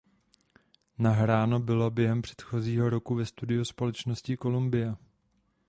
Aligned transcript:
Nahráno 0.99 1.59
bylo 1.59 1.91
během 1.91 2.21
předchozího 2.21 2.89
roku 2.89 3.15
ve 3.15 3.25
studiu 3.25 3.65
společnosti 3.65 4.37
Columbia. 4.37 4.95